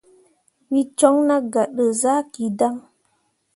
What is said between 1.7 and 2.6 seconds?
dǝ zaki